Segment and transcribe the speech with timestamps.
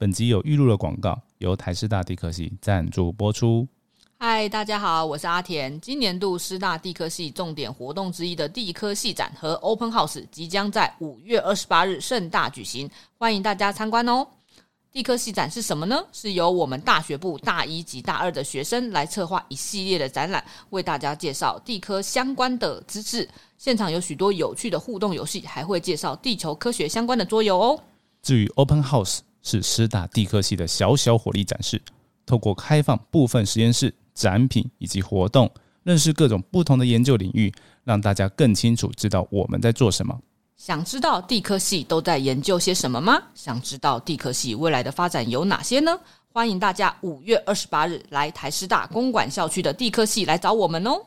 [0.00, 3.66] 本集有预录的广告，由台师大地科系赞助播出。
[4.16, 5.80] 嗨，大家好，我是阿田。
[5.80, 12.88] 今年度师大地科系重点活动之一的地科系展和 Open House 即将在五月二十八日盛大举行，
[13.18, 14.24] 欢迎大家参观哦。
[14.92, 16.00] 地科系展是什么呢？
[16.12, 23.28] 是由我们大学部大一及大二的学生来策划一系列的展览，为大家介绍地科相关的知识。
[23.56, 27.82] 现场有许多有趣的互动游戏，还会介绍地球科学相关的桌游哦。
[28.22, 29.18] 至于 Open House
[29.48, 31.80] 是师大地科系的小小火力展示，
[32.26, 33.94] 透过开放部分实验室。
[34.18, 35.48] 展品以及活动，
[35.84, 40.12] 认识各种不同的研究领域，让大家更清楚知道我们在做什么。
[40.56, 43.22] 想知道地科系都在研究些什么吗？
[43.32, 45.96] 想知道地科系未来的发展有哪些呢？
[46.32, 51.00] 欢迎大家五月二十八日来台师大公馆校区的地科系来找我们哦。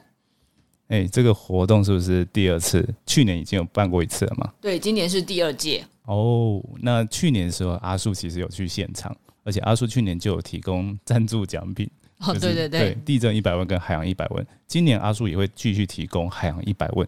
[0.92, 2.86] 哎，这个活动是不是第二次？
[3.06, 4.52] 去年已经有办过一次了吗？
[4.60, 5.82] 对，今年是第二届。
[6.04, 9.16] 哦，那去年的时候阿树其实有去现场，
[9.46, 11.90] 而且阿树去年就有提供赞助奖品。
[12.20, 17.08] 哦，对对对，地震一百万跟海洋一百万，今年阿树也会继续提供海洋一百万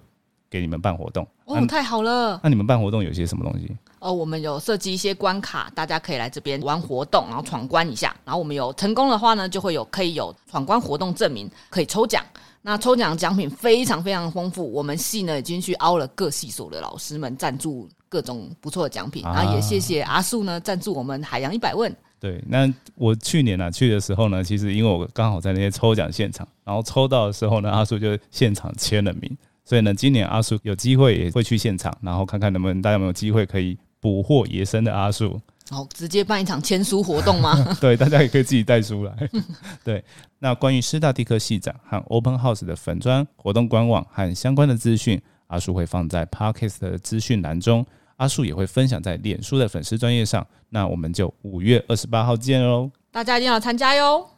[0.50, 1.28] 给你们办活动。
[1.44, 2.40] 哦，太好了！
[2.42, 3.70] 那你们办活动有些什么东西？
[4.00, 8.16] 哦，我们有设计一些关卡，大家可以来这边玩活动，然后闯关一下。
[8.24, 12.24] 然后我们有成功的话呢，就会有可以有闯关活动证明，可以抽奖。
[12.66, 19.22] 那抽奖奖品非常非常丰富，我们系呢已经去凹了各系所的老师们赞助各种不错的奖品。
[19.22, 21.94] 然后也谢谢阿树呢赞助我们海洋一百问。
[22.22, 35.38] 对，那我去年呢去的时候呢，其实因为我刚好在那些抽奖现场，然后抽到的时候呢，阿叔就现场签了名，所以呢，今年阿叔有机会也会去现场，然后看看能不能大家有没有机会可以捕获野生的阿叔。
[35.70, 37.56] 好，直接办一场签书活动吗？
[37.80, 39.30] 对，大家也可以自己带书来。
[39.84, 40.04] 对，
[40.40, 47.86] 那关于师大地科系长和 Open House 的粉砖活动官网和相关的资讯，阿树会放在 Podcast 的资讯栏中。
[48.18, 52.92] 阿树也会分享在脸书的粉丝专业上，那我们就五月二十八号见喽！
[53.12, 54.30] 大家一定要参加哟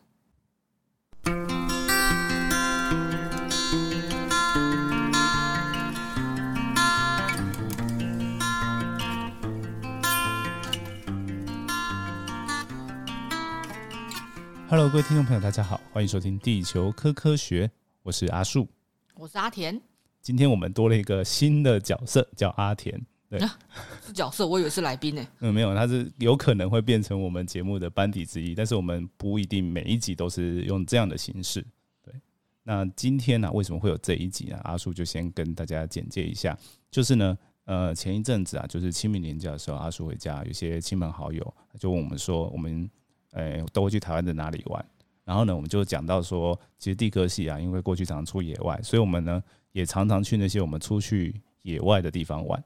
[14.75, 17.65] ！Hello，各位听众朋友，大家好，欢迎收听《地球科科学》，
[18.03, 18.67] 我是阿树，
[19.15, 19.81] 我是阿田。
[20.21, 23.01] 今天我们多了一个新的角色，叫阿田。
[23.29, 23.39] 对，
[24.05, 25.25] 是角色，我以为是来宾呢。
[25.39, 31.65] 嗯，没有，他是有可能会变成我们节目的班底之一，但是我们不一定每一集都是用这样的形式。
[32.03, 32.13] 对，
[32.63, 34.59] 那今天呢，为什么会有这一集呢？
[34.65, 36.57] 阿树就先跟大家简介一下，
[36.91, 42.89] 就是呢，呃，前一阵子啊，就是清明年假的时候，阿叔回家，有些亲朋好友就问我们说，我们
[43.35, 44.85] 诶都会去台湾的哪里玩？
[45.23, 49.41] 然后呢，我们就讲到说，其实地科系啊，因为过去常常出野外，所以我们呢
[49.71, 52.63] 也常常去那些我们出去野外的地方玩。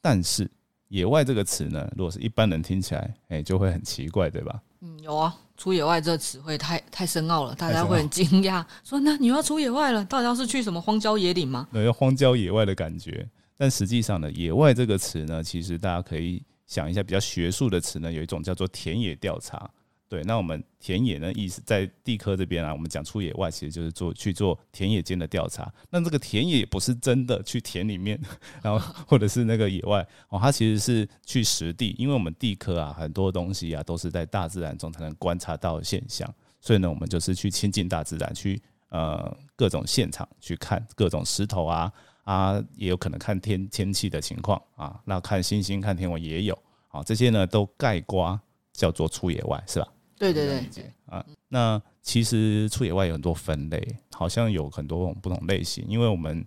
[0.00, 0.50] 但是
[0.88, 4.60] “野外”这个词呢，如果是一般人听起来，哎，就会很奇怪，对吧？
[4.80, 13.28] 嗯，有啊，“出野外”这个词汇太太深奥了，大家会很惊讶，说：“那你要出野外了，到底要是去什么荒郊野岭吗？”对，荒郊野外的感觉。
[13.56, 19.70] 但实际上呢，“野外”这个词呢，其实大家可以想一下，比较学术的词呢，有一种叫做田野调查。
[20.10, 25.72] 对，那我们田野呢，意思在地科这边啊，我们讲出野外，其实就是做去做田野间的调查。
[25.88, 28.20] 那这个田野也不是真的去田里面，
[28.60, 36.28] 然后或者是那个野外哦，它其实是去实地，因为我们地科啊，很多东西啊，都是在大自然中才能观察到的现象。
[36.60, 41.92] 所以呢，我们就是去亲近大自然，去呃各种现场去看各种石头啊
[42.24, 48.40] 啊，也有可能看天天气的情况啊，那看星星、看天文也有啊，这些呢都盖瓜
[48.72, 49.86] 叫做出野外，是吧？
[50.20, 55.82] 对对对，啊，那其实出野外有很多分类，好像有很多种不同类型。
[55.88, 56.46] 因为我们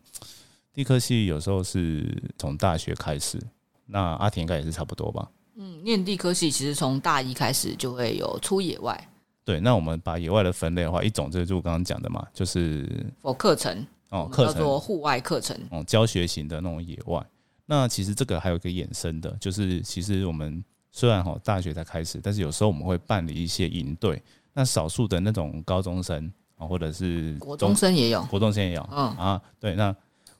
[0.71, 2.05] 地科系有时候是
[2.37, 3.41] 从大学开始，
[3.87, 5.27] 那阿田应该也是差不多吧？
[5.55, 9.09] 嗯，念地科系其实从大一开始就会有出野外。
[9.43, 12.87] 对，那我们把野外的分类的话，一种就是我刚刚讲的嘛，就是
[13.23, 17.25] 哦课程哦课程叫做户外课程哦教学型的那种野外。
[17.65, 20.63] 那其实这个还有一个衍生的，就是其实我们。
[20.93, 24.21] 虽然哈大学才开始，但是有时候我们会办理一些营队。
[24.53, 29.93] 那少数的那种高中生啊，或者是国中生也有，国中生也有，嗯啊，对，那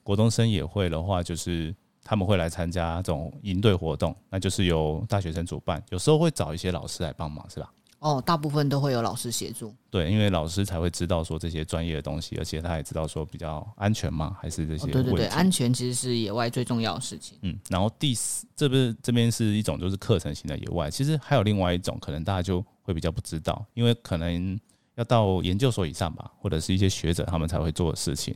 [0.04, 7.74] 国中生也会的话，就是他们会来参加这种营队活动，那就是由大学生主办，有时候会找一些老师来帮忙，是吧？
[8.04, 9.74] 哦，大部分都会有老师协助。
[9.90, 14.36] 对，因为老师才会知道说这些专业的东西，而且他也知道说比较安全嘛？
[14.42, 14.88] 还是这些？
[14.88, 17.38] 对对对，安全其实是野外最重要的事情。
[17.44, 24.60] 嗯，然后第四，这不是这边是一种就是课程型的野外，其实还有另外一种，可能大家就会比较不知道，因为可能
[24.96, 28.36] 要到研究所以上吧，或者是一些学者他们才会做的事情，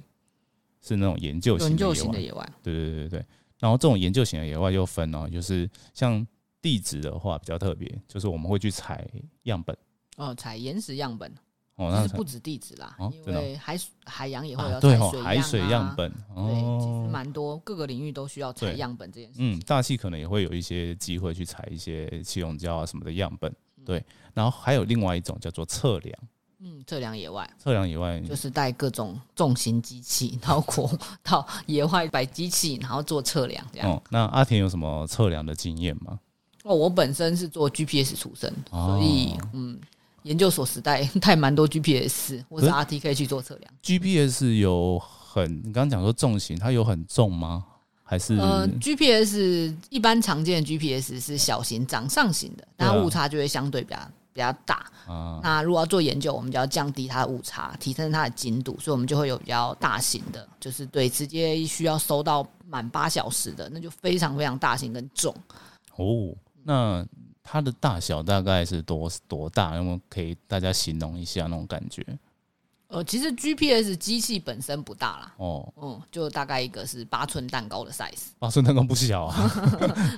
[0.81, 1.75] 是那种研究型
[2.09, 2.49] 的野外。
[2.63, 3.25] 对对对对对。
[3.59, 6.25] 然后这种研究型的野外又分哦，就是像
[6.61, 9.07] 地质的话比较特别，就是我们会去采
[9.43, 9.77] 样本。
[10.17, 11.31] 哦，采岩石样本，
[11.75, 15.69] 哦，其那实不止地质啦，因为海水海洋也会啊有对海水啊。
[15.69, 19.35] 样本对，其实哦，蛮多各个领域都需要采样本这件事。
[19.39, 23.85] 嗯，大气可能也会有一些机会去采一些气溶胶啊什么的样本，嗯。
[23.85, 26.19] 对，然后还有另外一种叫做测量，
[26.57, 27.47] 嗯，测量野外。
[27.59, 33.87] 测量野外，就是带各种重型机器到国到野外摆机器，然后做测量这样。
[33.91, 36.19] 哦，那阿田有什么测量的经验吗？
[36.67, 39.79] 哦，我本身是做 GPS 出身，哦所以嗯，
[40.23, 43.73] 研究所时代带蛮多 GPS 或者可 RTK 去做测量。
[43.81, 47.63] GPS 有很，你刚刚讲说重型，它有很重吗？
[48.03, 53.99] 还是、呃，GPS 一般常见的 GPS 是小型掌上型的，但它对啊误差就会相对比较
[54.31, 54.85] 比较大。
[55.05, 55.41] 啊？
[55.43, 65.35] 那如果要做研究，我们就要降低它的误差，提升它的精度，所以我们就会有比较大型的，就是对直接需要收到满八小时的，那就非常非常大型跟重。
[65.97, 66.33] 哦，
[66.67, 67.05] 那
[67.41, 69.69] 它的大小大概是多多大？
[69.71, 72.05] 那么可以大家形容一下那种感觉？
[72.89, 79.51] 呃，其实 GPS 机器本身不大啦，哦，嗯，就大概一个是八寸蛋糕的 size，八寸蛋糕不小 啊，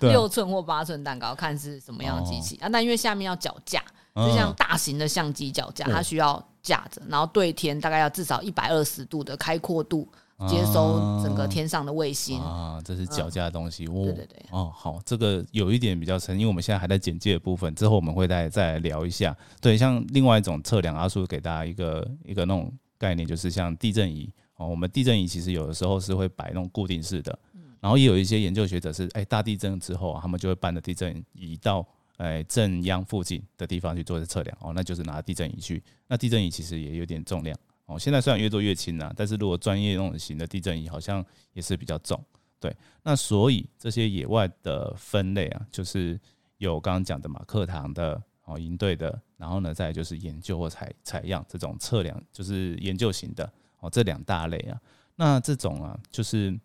[0.02, 2.68] 六寸或八寸蛋糕，看是什么样的机器、啊。
[2.68, 3.84] 那因为下面要脚架，
[4.16, 10.08] 就像嗯大型的相机脚架，嗯它需要架着，然后对天大概要至少一百二十度的开阔度，
[10.48, 12.40] 接收整个天上的卫星。
[12.40, 13.86] 啊，这是脚架的东西。
[13.88, 19.36] 哦对对对，哦，好，这个有一点比较深，因为我们现在还在简介的部分，之后我们会再再来聊一下。
[19.60, 27.38] 对，像另外一种测量，阿叔给大家一个一个那种概念，就是像地震仪哦，我们地震仪其实有的时候是会摆那种固定式的，
[27.80, 31.86] 然后也有一些研究学者是，哎，大地震之后啊，他们就会搬着地震仪到
[32.18, 35.84] 哎正央附近的地方去做测量哦，那就是拿地震仪去。
[36.08, 37.58] 那地震仪其实也有点重量
[37.90, 42.24] 哦，现在虽然越做越轻啊，但是如果专业那种型的地震仪好像也是比较重。
[42.60, 46.20] 对，那所以这些野外的分类啊，就是
[46.58, 54.80] 有刚刚讲的嘛，课堂的哦，营队的，然后呢，再就是研究或采采样这种测量，就是研究型的哦，这两大类啊。
[55.16, 56.56] 那这种啊，就是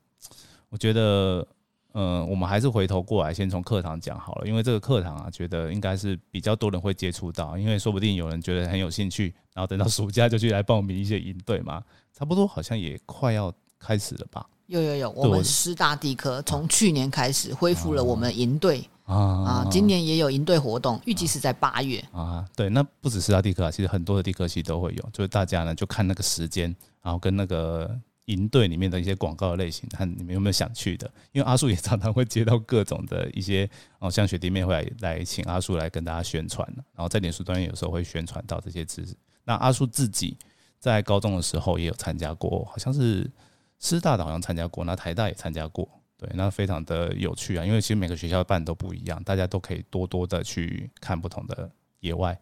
[0.68, 1.46] 我觉得，
[1.94, 11.80] 呃，我们还是回头过来，先从课堂讲好了，因为这个课堂啊，觉得应该是比较多人会接触到，因为说不定有人觉得很有兴趣，然后等到暑假就去来报名一些营队嘛，
[12.12, 14.44] 差不多好像也快要开始了吧。
[14.66, 22.04] 有有有，我们师大地科从去年开始恢复了我们营队啊啊，今年也有营队活动，预计是在八月。
[22.10, 31.10] 啊，对，那不只是大地科啊，其实很多的地科系都会有，就是大家呢就看那个时间，然后跟那个营队里面的一些广告类型，看你们有没有想去的。
[31.32, 33.68] 因为阿树也常常会接到各种的一些
[33.98, 39.14] 哦，像学弟妹会来来请阿树来跟大家宣传然后在脸书端有时候会宣传到这些知识。
[39.44, 40.36] 那阿树自己
[40.78, 43.30] 在高中的时候也有参加过，好像是
[43.78, 45.88] 师大的好像参加过，那台大也参加过。
[46.16, 52.38] 对，那非常的有趣啊，因为其实每个学校办都不一样，大家都可以多多的去看不同的野外。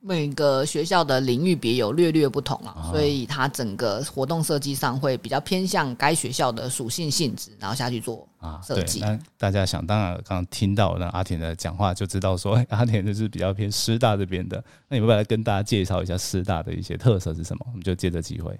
[0.00, 8.26] 每个学校的领域别有略略不同啊，啊所以它整个活动设计上会比较偏向该学校的属性性质，然后下去做。
[8.38, 14.62] 啊，对，设计那大家想当然刚刚听到那阿田的讲话，就知道说，哎 阿田就是比较偏师大这边的。
[14.88, 17.66] 那你们要不要来跟大家介绍一下师大的一些特色是什么？
[17.68, 18.56] 我们就借着机会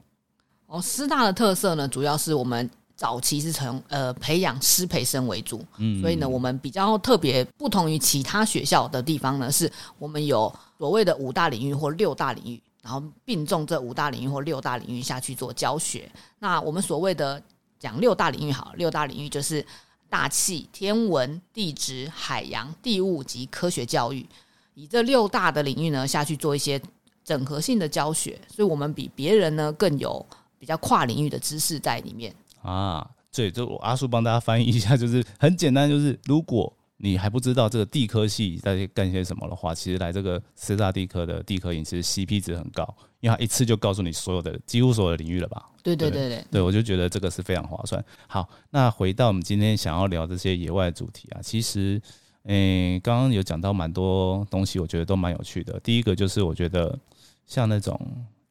[0.67, 16.11] 哦，师大的特色呢，主要是我们早期是从呃培养师培生为主，嗯所以呢，我们比较特别不同于其他学校的地方呢，是我们有所谓的五大领域或六大领域，然后并重这五大领域或六大领域下去做教学。
[16.39, 17.41] 那我们所谓的
[17.79, 19.65] 讲六大领域好，六大领域就是
[20.09, 24.27] 大气、天文、地质、海洋、地物及科学教育，
[24.73, 26.81] 以这六大的领域呢下去做一些
[27.23, 30.25] 整合性的教学，所以我们比别人呢更有
[30.59, 32.35] 比较跨领域的知识在里面。
[32.67, 42.83] 啊，对，就我阿叔帮大家翻译一下，就是很简单，就是如果你还不知道这个地科系在干些什么的话，其实来这个师大地科的地科营，其实 CP 值很高，
[43.21, 45.71] 因为它一次就告诉你所有的几乎所有的领域了吧。
[45.83, 48.03] 对对对对对，我就觉得这个是非常划算。
[48.27, 52.01] 好，那回到我们今天想要聊这些野外的主题啊，其实，
[52.45, 55.79] 嗯、刚刚有讲到蛮多东西，我觉得都蛮有趣的。
[55.81, 56.99] 第一个就是我觉得
[57.47, 58.01] 像那种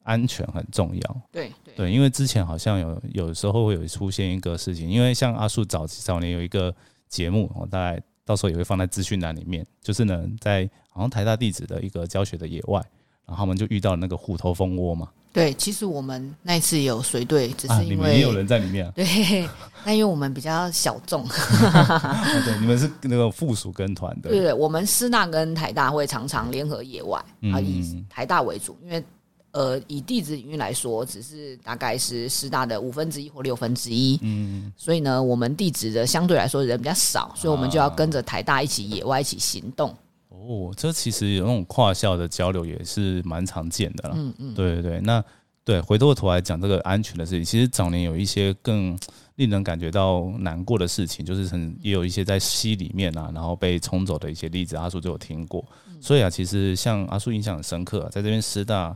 [0.06, 1.74] 安全很重要，对对。
[1.74, 6.74] 对，因为之前好像有有时候会有出现一个事情，因为像阿树早早年有一个
[7.08, 12.80] 节目，我大概到时候也会放在资讯栏里面，就是呢，在好像台大地址的一个教学的野外，
[13.26, 18.86] 然后我们就遇到那个虎头蜂窝嘛，对，其实我们那一次有随队，只啊，是因为、你们也有人在里面。
[18.86, 19.48] 啊， 对，
[19.84, 29.04] 那因为我们比较小众，啊对，你们是那个附属跟团的，对对，我们师大跟台大会常常联合野外，嗯啊，以台大为主，因为
[29.56, 34.18] 呃，以地质领域来说，只是大概是师大的五分之一或六分之一。
[34.20, 39.96] 嗯，所以呢，我们地质的相对来说人比较少，所以我们就要跟着台大一起野外一起行动。
[40.28, 44.14] 哦，这其实有那种跨校的交流也是蛮常见的了。
[44.18, 45.24] 嗯嗯，对对对，那
[45.64, 48.94] 对回过头来讲这个安全的事情，其实早年有一些更
[49.36, 55.64] 令人感觉到难过的事情，就是很也有一些在溪里面啊，然后被冲走的一些例子，阿叔就有听过。
[55.98, 58.94] 所以啊，其实像阿叔印象很深刻，在这边师大。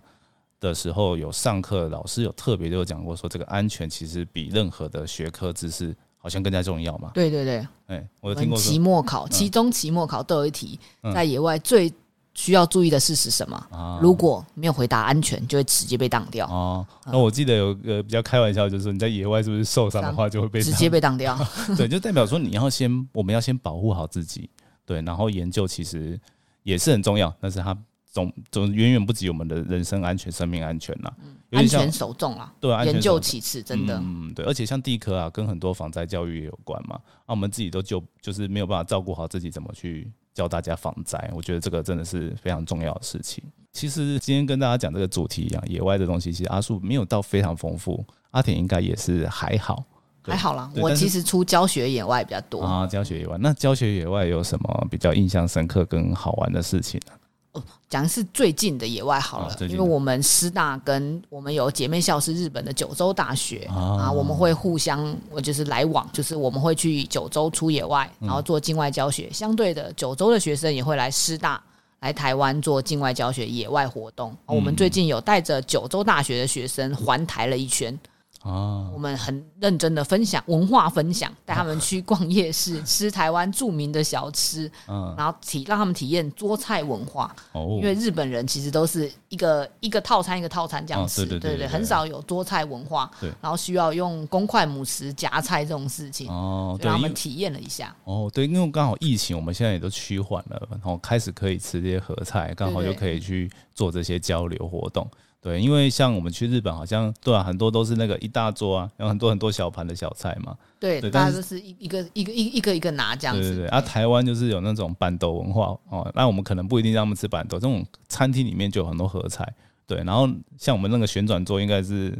[0.60, 7.10] 的时候有上课，老师有特别就有讲过，说这个安全其实比任何的学科知识好像更加重要嘛。
[7.14, 8.58] 对对对，哎，我有听过。
[8.58, 10.78] 期末考、期中、期末考都有一题，
[11.14, 11.90] 在野外最
[12.34, 13.98] 需要注意的事是什么？
[14.02, 16.46] 如果没有回答安全，就会直接被挡掉。
[16.46, 21.38] 哦，那我记得有个比较开玩笑，就是说你在野外是不是受伤的话，就会被直接被挡掉。
[21.74, 24.50] 对，就代表说你要先，我们要先保护好自己。
[24.84, 26.20] 对，然后研究其实
[26.62, 27.76] 也是很重要，但是它。
[28.10, 31.10] 总总远远不及我们的人身安全、生命安全呐，
[31.52, 41.30] 安全首重啊，对，研究其次，真的，嗯，对，而且像地科啊，跟很多防灾教育也有关嘛，那我们自己都就就是没有办法照顾好自己，怎么去教大家防灾？
[41.34, 43.42] 我觉得这个真的是非常重要的事情。
[43.72, 49.84] 其实今天跟大家讲这个主题一样，野外的东西，其实阿树没有到非常丰富，阿田应该也是还好，
[50.24, 50.68] 还好啦。
[50.74, 57.12] 我其实出教学野外比较多啊，教学野外，那教学野外有什么比较印象深刻跟好玩的事情呢？
[57.52, 69.28] 哦，讲的是最近的野外好了，因为我们师大跟我们有姐妹校是日本的九州大学啊，我们会互相我就是来往，就是我们会去九州出野外，然后做境外教学。
[69.32, 71.60] 相对的，九州的学生也会来师大
[71.98, 74.32] 来台湾做境外教学、野外活动。
[74.46, 77.98] 我们最近有带着九州大学的学生环台了一圈。
[78.42, 87.34] 哦，我们很认真的分享文化分享，带他们去 逛夜市，吃台湾著名的小吃，嗯，然后体让他们体验桌菜文化。
[87.52, 93.10] 哦，因为日本人其实都是一个一个套餐一个套餐这样吃，对对对，很少有桌菜文化。
[93.20, 96.26] 对，然后需要用公筷母匙夹菜这种事情。
[96.30, 97.94] 哦，让他们体验了一下。
[98.04, 105.06] 哦，对，因为刚好疫情，我们现在也都趋缓了，然后开始可以吃这些合菜，刚好就可以去做这些交流活动。
[105.42, 110.54] 对，因为像我们去日本，好像对啊，很多都是那个一大桌啊，有很多很多小盘的小菜嘛。
[110.78, 113.42] 对，大家都是一一个一个一一个一个拿这样子。
[113.42, 113.68] 对对对。
[113.68, 119.50] 啊，台湾就是有那种板豆文化哦，那我们可能不一定让他们吃板豆，这种餐厅里面就有很多合菜。
[119.86, 120.28] 对，然后
[120.58, 122.16] 像我们那个旋转桌，应该是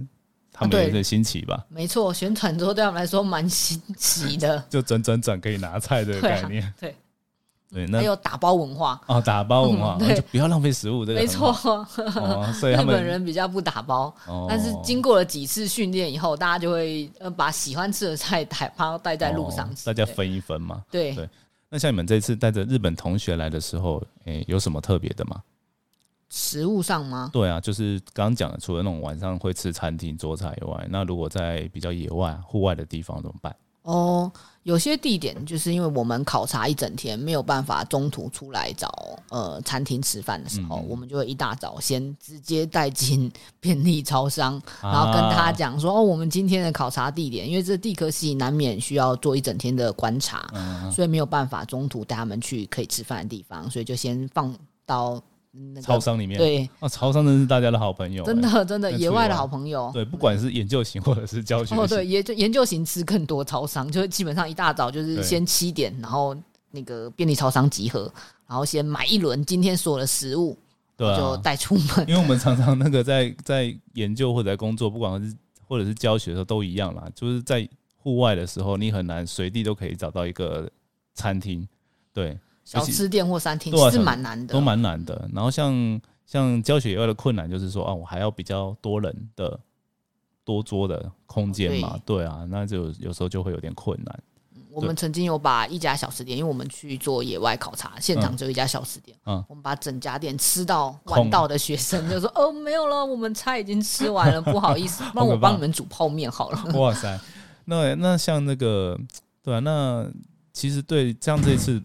[0.51, 1.67] 他们有点新奇吧？
[1.69, 6.73] 没错，旋转桌对他们来说蛮新奇的， 就转转转可以拿菜的概念。
[6.81, 6.95] 对。
[7.73, 11.53] 对，那还有打包文化哦，打包文化，就不要浪费食物，这个没错。
[12.55, 14.13] 所以 日本人比较不打包，
[14.49, 20.83] 但是经过了几次训练以后，大家就会呃把喜欢吃的菜带包带在路上吃，大家分一分嘛。
[20.91, 21.29] 对对。
[21.69, 25.41] 那像你们这次带着日本同学来的时候，诶，有什么特别的吗？
[26.29, 27.31] 食物上吗？
[27.33, 33.55] 对啊，就是刚刚讲的，除了那种晚上会吃餐厅桌菜以外，那如果在比较野外、户外的地方怎么办？
[33.83, 34.31] 哦。
[34.63, 38.93] 有些地点就是因为我们考察一整天，没有办法中途出来找
[39.31, 50.47] 呃餐厅吃饭的时候，我们就会一大早先直接带进 便利超商，然后跟他讲说：“哦，我们今天的考察地点，因为这地科系难免需要做一整天的观察，
[50.95, 55.21] 所以没有办法中途带他们去可以吃饭的地方，所以就先放到。”
[55.83, 59.91] 超商里面对啊，超商真是大家的好朋友，真的真的野外的好朋友。
[59.93, 66.37] 对，不管是研究型或者是教学哦，对研研究型吃更多超商，就是基本上一大早就是先七点，然后
[66.71, 68.13] 那个便利超商集合，
[68.47, 70.57] 然后先买一轮今天所有的食物，
[70.97, 72.09] 对，就带出门。
[72.09, 80.71] 因为我们常常那个在在研究或者在工作，不管是或者是教学的时候都一样啦，就是在户外的时候，你很难随地都可以找到一个
[81.13, 81.67] 餐厅，
[82.15, 82.39] 对。
[82.79, 85.29] 小吃店或餐厅是蛮难的，都蛮难的。
[85.35, 89.59] 然后像像教学以外的困难，就是说啊，我还要比较多人的
[90.45, 94.23] 多桌的空间嘛，对啊，那就有时候就会有点困难。
[94.71, 106.65] 我们曾经有把一家小吃店，因为我们去做野外考察，现场只有一家小吃店，嗯，我们把整家店吃到 玩到的学生就说：“哦，没有了，我们菜已经吃完了， 不好意思，那我帮你们煮泡面好了。
[106.79, 107.19] ”哇塞，
[107.65, 108.97] 那那像那个
[109.43, 110.09] 对啊，那
[110.53, 111.83] 其实对像这一次。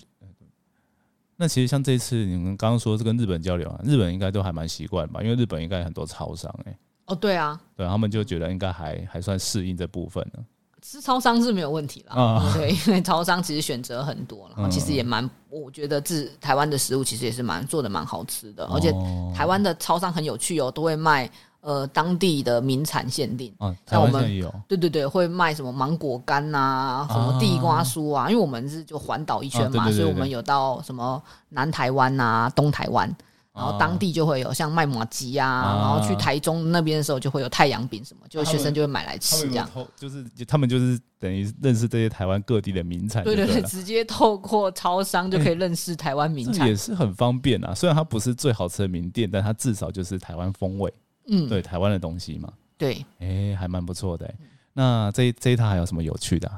[1.38, 5.22] 那其实像这次你们刚刚说是跟日本交流啊，日本应该都还蛮习惯吧？
[5.22, 6.78] 因为日本应该很多超商哎。
[7.08, 10.44] 哦，对啊，对他们就觉得应该还还算适应这部分呢。
[10.82, 18.92] 吃超商是没有问题啦，对，因为超商其实选择很多，然后其实也蛮，我觉得自台湾的食物其实也是蛮做的蛮好吃的，而且
[19.36, 21.30] 台湾的超商很有趣哦，都会卖。
[21.66, 23.52] 呃，当地的名产限定，
[23.90, 24.24] 像我们
[24.68, 31.20] 对对对，会卖什么芒果干呐，什么地瓜酥啊，因为我们是就环岛一圈嘛，所以我们有到什么
[31.50, 33.12] 南台湾呐、东台湾，
[33.52, 39.68] 然后当地就会有像卖马吉啊，啊然后去台中那边的时候就会有太阳饼什么，就学生就会买来吃这样。
[39.96, 46.76] 就是他们就是等于认识这些台湾各地的名产就对对对，对，直接透过超商就可以认识台湾名产这也。
[46.76, 47.74] 是很方便啊。
[47.74, 50.94] 虽然它不是最好吃的名店，但它至少就是台湾风味，
[51.28, 54.36] 嗯，对台湾的东西嘛，对，哎、还蛮不错的、欸。
[54.74, 56.58] 那这一这一套还有什么有趣的啊？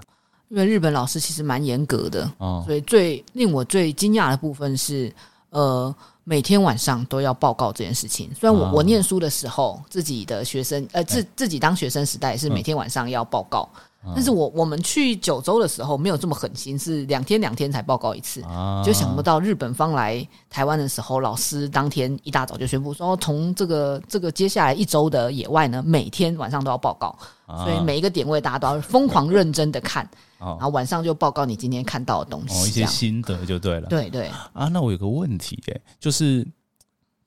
[0.49, 2.63] 因为日本老师其实蛮严格的，哦。
[2.65, 5.13] 所以最令我最惊讶的部分是，
[5.49, 5.93] 呃，
[6.23, 8.33] 每天晚上都要报告这件事情。
[8.33, 8.71] 虽然我、啊。
[8.73, 13.69] 我念书的时候，自己的学生呃自自己当学生时代是每天晚上要报告，
[14.15, 18.41] 但是我我们去九州的时候没有这么狠心，是两天两天才报告一次。
[18.43, 27.13] 啊就想不到日本方来台湾的时候，老师当天一大早就宣布说，从这个这个接下来一周的野外呢，每天晚上都要报告，
[27.45, 30.07] 啊所以每一个点位大家都要疯狂认真的看，
[30.39, 32.87] 然哦后晚上就报告你今天看到的东哦一西，这些。
[32.87, 33.87] 心得就对了。
[33.89, 36.47] 对对，啊，那我有个问题哎、就是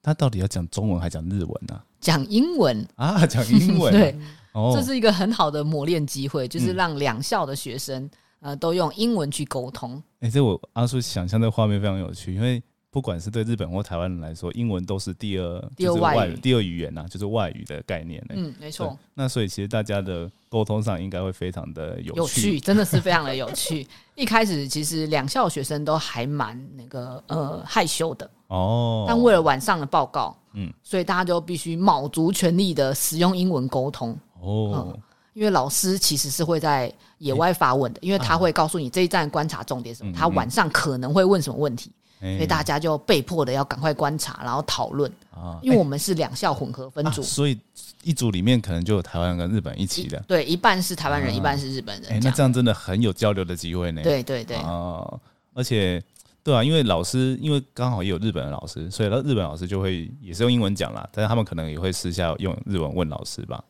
[0.03, 3.27] 他到底要讲中文还讲日文呢、讲英文，啊？
[3.27, 4.19] 讲英文、 对，
[4.53, 10.03] 哦，这是一个很好的磨练机会，就是嗯让两校的学生呃都用英文去沟通。
[10.21, 18.35] 哎、这我阿叔想象这个画面非常有趣，因为不管是对日本或台湾人来说，英文都是第二第二就是外语第二语言呐、就是外语的概念、欸。
[18.37, 23.87] 嗯，没对错，那所以其实大家的沟通上应该会非常的有有趣，真的是非常的有趣。
[24.17, 29.05] 一开始其实两校学生都还蛮那个呃害羞的，哦。
[29.07, 34.19] 但为了晚上的报告，嗯嗯，所以大家就必须卯足全力的使用英文沟通。
[34.41, 34.99] 哦，
[35.33, 45.11] 因为老师其实是会在野外发问的，因为他会告诉你这一站观察重点什么，嗯他晚上可能会问什么问题，哎所以大家就被迫的要赶快观察，然后讨论。
[45.31, 47.59] 啊因为我们是两校混合分组，啊所以
[48.03, 50.23] 一组里面可能就有台湾跟日本一起的。
[50.27, 54.03] 对，一半是台湾人，啊一半是日本人，哎、那这样真的很有交流的机会呢。
[54.03, 55.03] 对对对，啊，
[55.55, 56.03] 而且
[56.43, 63.63] 对啊，因为老师因为刚好也有日本的老师，所以日本老师就会也是用英文讲啦，但是他们可能也会私下用日文问老师吧。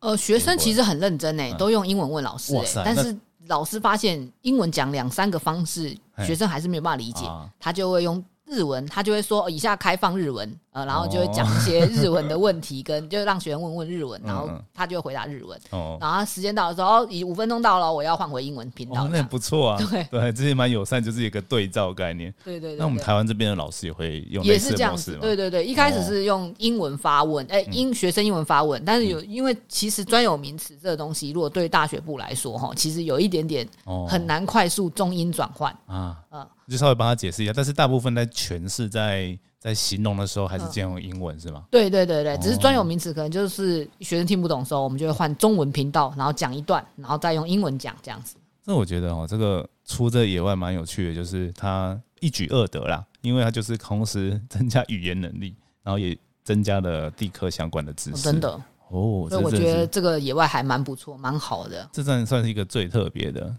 [0.00, 19.22] 呃，学生其实很认真诶，都用英文问老师诶，但是老师发现英文讲两三个方式，学生还是没有办法理解啊，他就会用日文，他就会说呃以下开放日文，呃，然后就会讲一些日文的问题，跟就让学生问问日文，然后他就会回答日文，哦，然后时间到的时候，哦，已五分钟到了，我要换回英文频道哦，那。
[19.28, 19.78] 不错啊。
[19.90, 22.32] 对对，这也蛮友善，就是一个对照概念。
[22.42, 25.18] 对对对，那我们台湾这边的老师也会用也是这样子？
[25.20, 35.70] 对对对，一开始是用英文发问，哎、英学生英文发问，但是有因为其实专有名词这个东西，如果对大学部来说哈，其实有一点点哦很难快速中英转换。
[35.86, 37.52] 啊，嗯就稍微帮他解释一下。
[37.54, 41.64] 但是大部分在诠释、在在形容的时候，还是尽量用英文，是吗？
[41.70, 48.36] 对对对对，哦只是专有名词可能就是学生听不懂的时候，我们就会换中文频道，然后讲一段，然后再用英文讲这样子。
[48.64, 58.22] 那我觉得哦，这个出这野外蛮有趣的，就是它一举二得啦，因为它就是同时增加语言能力，然后也增加了地科相关的知识。
[58.22, 58.50] 真的，
[58.90, 61.88] 哦，所以我觉得这个野外还蛮不错，蛮好的。
[61.92, 63.54] 这算算是一个最特别的。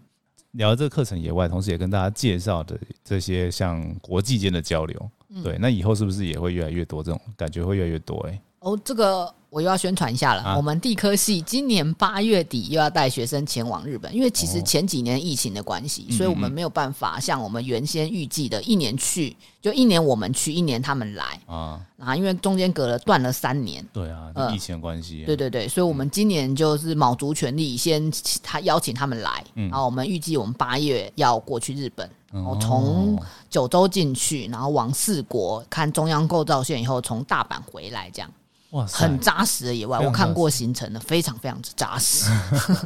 [0.51, 8.41] 聊这个课程以外，同时也跟大家介绍的这些像国际间的交流，嗯对，那以后是不是也会越来越多这种感觉会越来越多、欸？
[8.59, 10.41] 哦，这个我又要宣传一下了。
[10.41, 10.55] 啊。
[10.55, 21.39] 我们地科系今年八月底又要带学生前往日本，因为其实哦前几年疫情的关系，嗯所以我们没有办法像我们原先预计的一年去，就一年我们去，一年他们来。
[21.47, 23.85] 啊，啊，因为中间隔了断了三年。
[23.91, 28.11] 对啊，呃疫情的关系，对对对，所以我们今年就是卯足全力，先
[28.43, 29.69] 他邀请他们来，嗯。
[29.69, 32.57] 然后我们预计我们八月要过去日本，然后哦。
[32.61, 38.29] 从九州进去，然后往四国看中央构造线以后，从大阪回来，这样
[38.71, 39.99] 哇，很扎实的野外。
[39.99, 42.31] 我看过行程的，非常非常之扎实。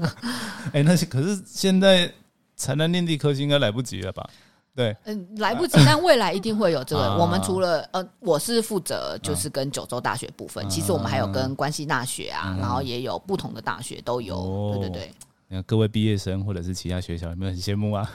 [0.74, 2.12] 哎、那些可是现在
[2.56, 4.30] 才能念地科技应该来不及了吧？
[4.76, 7.04] 对，嗯，来不及，但未来一定会有这个。
[7.04, 14.36] 啊我们除了呃，我是负责就是跟九州大学部分，其实我们还有跟关西大学啊，然后也有不同的大学都有。
[14.36, 15.13] 哦对对对，
[15.54, 18.12] 你看各位毕业生或者是其他学校，有没有很羡慕啊？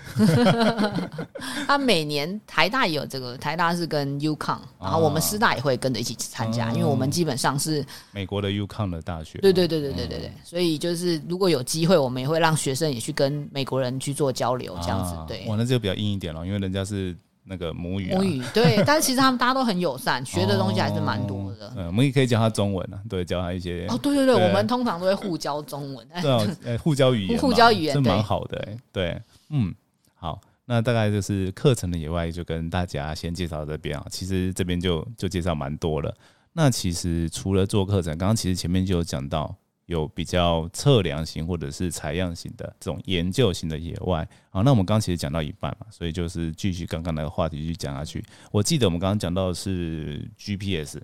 [1.68, 15.46] 他每年台大也有这个，台大是跟 UConn，然后我们师大也会跟着一起参加，哦因为我们基本上是美国的 UConn 的大学，对对对对对对对，所以就是如果有机会，我们也会让学生也去跟美国人去做交流，这样子啊对。
[15.46, 17.16] 哇，那这个比较硬一点了，因为人家是
[17.48, 21.72] 那个母语、啊，母语对， 但是其实他们大家都很友善，学的东西还是蛮多的。
[21.76, 26.06] 嗯，我们也可以教他中文啊，对，教他一些哦，对对对，对我们通常都会互教中文。
[26.62, 29.74] 对 互教语言，互教语言这蛮好的、欸，对，嗯，
[30.14, 36.14] 好，那大概就是课程的野外就跟大家先介绍到这边啊，其实这边就就介绍蛮多了。
[36.52, 39.54] 那其实除了做课程，刚刚其实前面就有讲到，
[39.88, 44.20] 有比较测量型或者是采样型的这种研究型的野外。
[44.51, 48.24] 啊，那我们刚刚其实讲到一半嘛，所以就是继续刚刚那个话题继续讲下去。
[48.53, 51.01] 我记得我们刚刚讲到的是 GPS，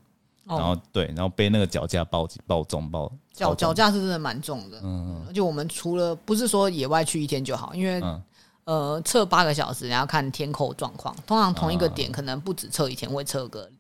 [0.47, 8.23] 然后对，然后背那个脚架爆爆重爆脚脚架是真的蛮重的，嗯，而且我们除了不是说野外去一天就好，因为、嗯
[8.65, 13.71] 呃测八个小时，然后看天候状况，通常同一个点可能不止测一天，会测个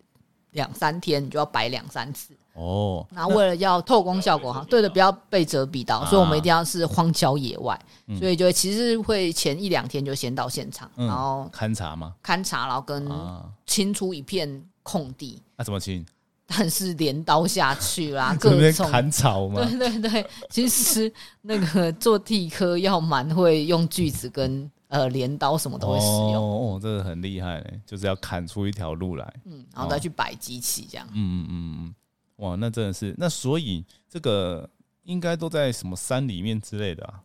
[0.51, 2.35] 两三天，你就要摆两三次。
[2.55, 7.79] 哦，那为了要透光效果哈，对的，不要被遮蔽到，所以我们一定要是荒郊野外，
[8.19, 12.14] 所以就其实会前一两天就先到现场，嗯然后勘察吗？
[12.23, 16.05] 勘察，然后跟啊，清出一片空地，那怎么清？
[16.47, 19.64] 但是镰刀下去啦，这 边各种砍草嘛？
[19.64, 29.35] 对对对，其实那个做地科要蛮会用锯子跟呃镰刀，什么都会使用，哦，哦，这个很厉害嘞，就是要砍出一条路来。
[29.47, 31.07] 嗯，然后再去摆机器这样。
[31.12, 31.95] 嗯嗯嗯嗯，
[32.37, 34.68] 哇，那真的是，那所以这个
[35.03, 37.23] 应该都在什么山里面之类的啊？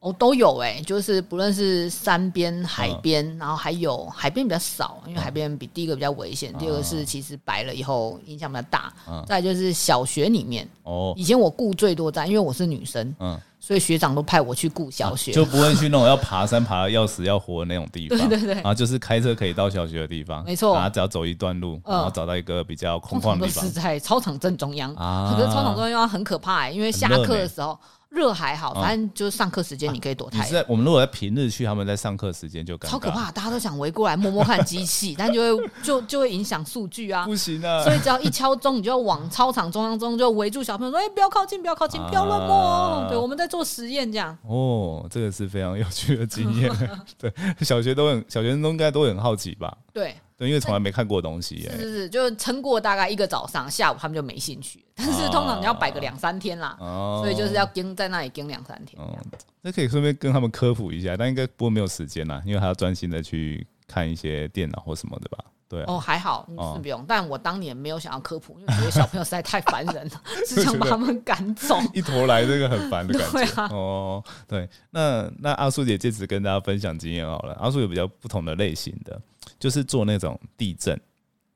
[0.00, 8.90] 哦，都有哎、就是不论是山边、海边，然后还有海边比较少，因为海边比第一个比较危险，第二个是其实白了以后影响比较大。
[9.06, 9.22] 嗯。
[9.28, 15.32] 再就是小学里面，哦，以前我顾最多站，因为我是女生，嗯，所以学长都派我去顾小学。
[15.32, 18.54] 就不会去那种要爬山爬的要死要活的那种地方，对 对对。
[18.54, 20.72] 然后就是开车可以到小学的地方，没错。
[20.74, 21.94] 然后只要走一段路，嗯。
[21.94, 23.62] 然后找到一个比较空旷的地方。
[23.66, 25.34] 是，在操场正中央，啊。
[25.36, 27.78] 可是操场中央很可怕、欸，因为下课的时候
[28.10, 37.24] 热还好，嗯反正就是上课时间你可以躲太我们如果在平日去，他们在上课时间就超可，怕，大家都想围过来摸摸看机器， 但就会就就会影响数据啊。
[37.24, 43.06] 不行啊，所以只要一敲钟，你就要往操场中央中就围住小朋友说：“哎、不要靠近，不要靠近，不要乱摸哦。
[43.06, 44.36] 啊对，我们在做实验，这样。
[44.42, 46.70] 哦，这个是非常有趣的经验。
[47.16, 49.76] 对，小学都很，小学生都应该都很好奇吧？
[49.92, 51.70] 对，对，因为从来没看过东西耶。
[51.70, 54.82] 是是是，就撑过大概一个早上，下午他们就没兴趣。
[54.94, 59.18] 但是通常你要摆个两三天啦，哦，所以就是要盯在那里盯两三天这哦。，
[59.60, 65.44] 那可以顺便跟他们科普一下，但应该不过没有时间啦，因为还要专心的去看一些电脑或什么的吧？
[65.68, 67.04] 对啊，哦，还好，是不用。
[67.06, 71.78] 但我当年没有想要科普，因为觉得小朋友实在太烦人了， 只想把他们赶走。
[71.94, 73.62] 一头来这个很烦的感对觉。
[73.62, 77.54] 啊哦，对，那那阿苏姐借此跟大家分享经验好了。
[77.60, 79.20] 阿苏有比较不同的类型的，
[79.60, 81.00] 就是做那种地震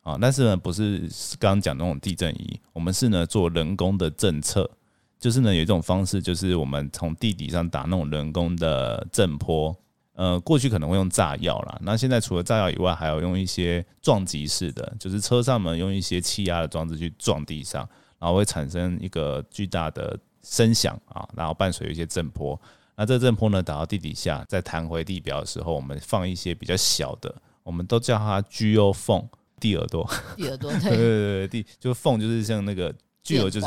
[0.03, 1.01] 啊，但是呢不是
[1.41, 4.71] 刚刚讲那种地震仪，我们是呢做人工的震测，
[5.19, 9.77] 就是呢有一种方式，就是我们从地底上打那种人工的震波。
[10.17, 17.81] 呃，过去可能会用炸药啦，那现在除了炸药以外，还有用一些撞击式的，就是车上面用一些气压的装置去撞地上，
[18.21, 22.57] 然后会产生一个巨大的声响啊，然后伴随一些震波。
[22.95, 30.09] 那这震波呢打到地底下，再弹回地表的时候，我们放一些比较小的，我们都叫它 GO 缝地耳朵。
[30.37, 33.67] 地耳朵对对 对，对对，地就缝就是像那个具有就是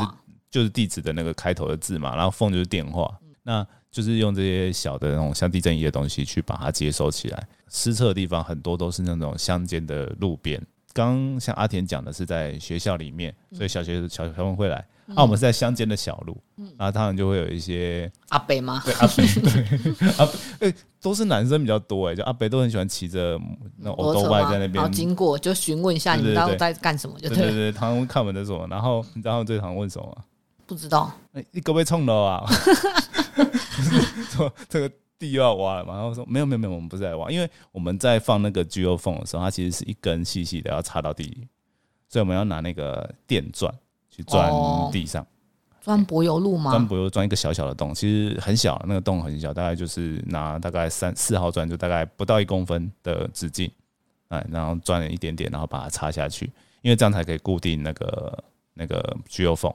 [0.50, 7.48] 就是地址的那个开头的字嘛，然后缝就是电话，那就是用这些小的那种像地震仪的东西去把它接收起来。
[7.68, 10.64] 失测的地方很多都是那种乡间的路边。
[10.94, 14.86] 刚像阿田讲的是在学校里面，所以小学小小朋友会来。
[15.14, 16.36] 那、我们是在乡间的小路，
[16.76, 18.82] 然后他们就会有一些阿北吗？
[18.84, 20.32] 对阿北，对阿北，
[20.68, 23.40] 哎、都是男生比较多哎，就阿北都很喜欢骑着
[23.78, 27.44] 那种欧兜摩托车吗外在那边然后经过就询问一下你到底在干什么，就对了。
[27.44, 30.24] 对对对，他们会看我们在做，然后你知道他们最常问什么吗？
[30.66, 32.44] 不知道哎、你可不可以冲了啊？
[34.30, 35.94] 说这个地又要挖了嘛？
[35.94, 41.48] 然后说没有没有没有，我们不是在挖，因为我们在放那个 GO 缝的时候，它其实是一根细细的要插到地里，
[42.10, 43.72] 所以我们要拿那个电钻
[44.18, 45.24] 去钻哦地上，
[45.80, 46.72] 钻柏油路吗？
[46.72, 53.70] 钻柏油钻一个小小的洞，其实很小，那个洞很小，大概就是拿大概三四号钻，就大概不到一公分的直径，
[54.26, 56.46] 哎，然后钻了一点点，然后把它插下去，
[56.82, 59.72] 因为这样才可以固定那个那个 GO 缝。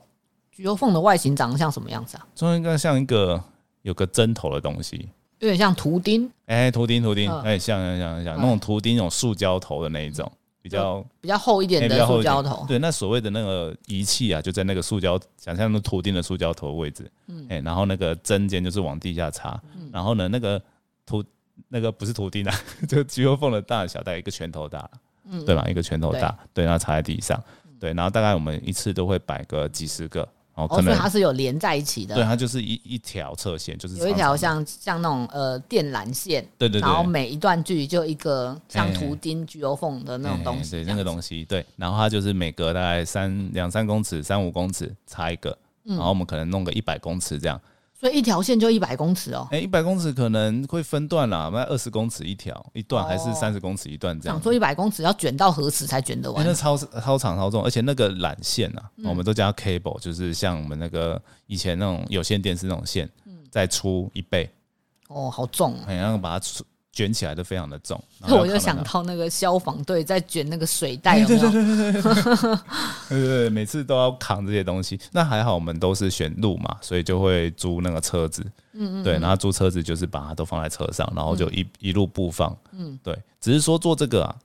[0.51, 2.27] 橘油缝的外形长得像什么样子啊？
[2.35, 3.41] 中间应该像一个
[3.83, 10.29] 有个针头的东西，有点像图钉，哎、图钉图钉，嗯哎、像像像像嗯那种图钉，那种塑胶头的那一种，
[10.63, 12.65] 比较比较厚一点的塑胶头。
[12.65, 19.89] 对，那所谓的那个仪器啊，就在那个塑胶，想象那图钉的塑胶头位置，嗯，哎、然后那个针尖就是往地下插，嗯。
[19.91, 20.59] 然后呢，那个
[21.05, 21.21] 图
[21.67, 22.55] 那个不是图钉啊，
[22.87, 24.89] 就肌肉缝的大小大概一个拳头大，
[25.29, 25.43] 嗯。
[25.43, 25.65] 对吧？
[25.67, 27.37] 一个拳头大，对，然后插在地上，
[27.77, 32.13] 对，然后大概我们一次都会摆个几十个，哦，可能、所以它是有连在一起的。
[32.13, 41.23] 对，它就是一一条侧线，就是有一条像像那种呃电缆线，对对对，然后每一段距离就一个像哎图钉、橘油缝的那种东西，对，那个东西。
[41.23, 45.95] 西，对，然后它就是每隔大概三两三公尺、三五公尺插一个，嗯。
[45.95, 47.57] 然后我们可能弄个一百公尺这样，
[48.03, 49.47] 所以一条线就一百公尺哦。
[49.49, 54.43] 哎，一百公尺可能会分段啦，那二十公尺一条一段，还是哦三十公尺一段这样想。
[54.43, 56.53] 说一百公尺要卷到何时才卷得完那？
[56.53, 64.49] 超超长超重，而且那个缆线啊，嗯我们都叫 cable，就是像我们那个以前那种有线电视那种线，嗯再粗一倍，
[65.07, 65.85] 哦，好重啊。
[65.87, 66.61] 哎，然后把它出
[66.93, 68.01] 卷起来都非常的重。
[68.19, 71.49] 然所以我就想到那个消防队在卷那个水袋，有没有？
[71.49, 72.01] 对
[73.09, 74.97] 对 对，每次都要扛这些东西。
[75.11, 78.41] 那还好，我们都是选路嘛，所以就会租那个车子。
[78.73, 82.55] 嗯嗯，对，然后租车子就是把它都放在车上，然后就一、一路步放。
[82.71, 84.35] 嗯，对，只是说做这个啊，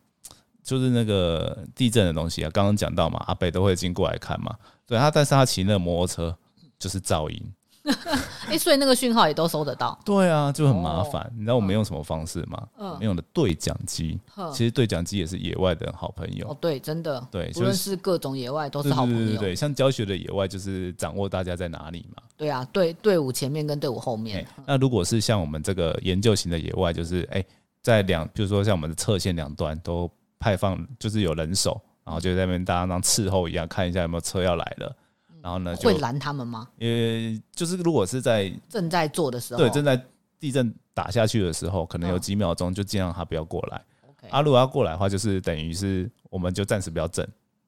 [0.65, 4.55] 就是那个地震的东西啊，刚刚讲到嘛，阿北都会经过来看嘛。
[4.87, 6.37] 对他，但是他骑那个摩托车
[6.79, 7.43] 就是噪音。
[8.48, 9.98] 哎、所以那个讯号也都收得到。
[10.05, 11.31] 对啊，就很麻烦。
[11.35, 12.66] 你知道我们用什么方式吗？
[12.79, 14.18] 嗯我们用的对讲机。
[14.53, 16.48] 其实对讲机也是野外的好朋友。
[16.48, 19.18] 哦，对，真的，对无论就是是各种野外都是好朋友。
[19.18, 22.22] 对对对对，像教学的野外就是掌握大家在哪里嘛。
[22.37, 27.44] 对啊，队队伍前面跟队伍后面哎，那如果是像我们这个研究型的野外，就是哎、
[27.83, 34.96] 在两，比如说像我们的侧线两端都派放，就是有人手，然后就在那边大家当伺候一样，看一下有没有车要来了。
[35.42, 36.68] 然后呢，就会拦他们吗？
[36.79, 40.01] 呃，就是如果是在正在做的时候，对正在
[40.38, 43.83] 地震打下去的时候，可能有嗯几秒钟就尽量他不要过来。
[44.09, 47.27] OK，啊，如果要过来的话，就是等于是我们就暂时不要震，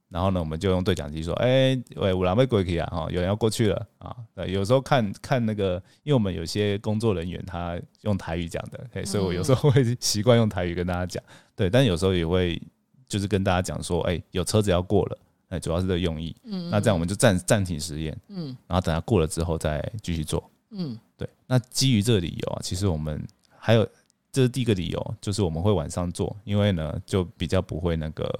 [0.08, 4.16] 然后呢，我们就用对讲机说，哎、喂，五郎被鬼去啊，哈，有人要过去了啊。
[4.34, 11.22] 对，有时候看看那个，因为我们有些工作人员他用台语讲的，嘿，所以我有时候会习惯用台语跟大家讲，
[11.54, 12.60] 对，但有时候也会
[13.08, 15.18] 就是跟大家讲说，哎、有车子要过了，
[15.50, 16.34] 哎，主要是这个用意。
[16.44, 20.42] 嗯那这样我们就暂暂停实验，嗯然后等它过了之后再继续做。
[20.70, 23.22] 嗯对，那基于这个理由啊，其实我们
[23.58, 23.86] 还有
[24.32, 28.32] 这是第一个理由，就是我们会晚上做，因为呢就比较不会那个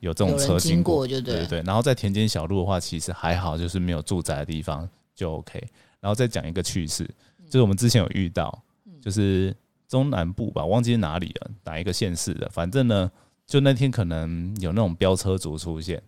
[0.00, 1.62] 有这种车经经过就对对对对。
[1.62, 5.62] 然后在田间小路的话，其实还好，就是没有住宅的地方就 OK。
[6.00, 7.04] 然后再讲一个趣事，
[7.46, 8.56] 就是我们之前有遇到，
[9.00, 9.54] 就是
[9.88, 13.10] 中南部吧，忘记是哪里了，哪一个县市的，反正呢，
[13.46, 16.02] 就那天可能有那种飙车族出现，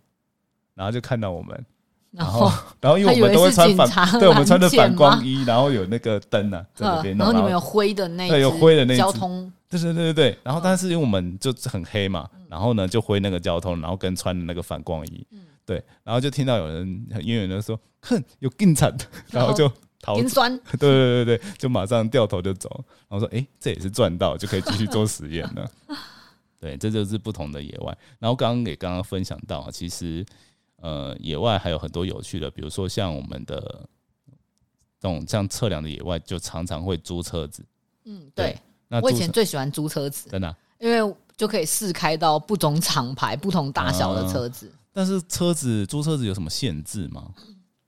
[0.75, 1.65] 然后就看到我们。
[2.11, 7.17] 然后 然后因为我们都会穿反，对，我们穿的反光衣，然后有那个灯啊，在那边。
[7.17, 10.39] 然后你们有灰的那一对有只灰的那交通，对对对对对。
[10.41, 15.27] 然后但是因为我们就很黑嘛，然后呢就灰那个交通，然后跟穿的那个反光衣，
[15.65, 18.89] 对，然后就听到有人很远远的说：“哼，有警察！”
[19.31, 20.57] 然后就逃酸。
[20.79, 22.69] 对对对对，就马上掉头就走。
[23.09, 25.69] 然后说：“诶，这也是赚到，就可以继续做实验了。”
[26.61, 27.97] 对，这就是不同的野外。
[28.19, 30.25] 然后刚刚也刚刚分享到，其实
[30.85, 33.89] 呃，野外还有很多有趣的，比如说像我们的
[34.99, 37.65] 这种这样测量的野外，就常常会租车子。
[38.03, 38.55] 嗯，对
[38.87, 44.71] 那，我以前最喜欢租车子，真的啊、因为就可以试开到不同厂牌、不同大小的车子。
[44.93, 47.31] 但是车子租车子有什么限制吗？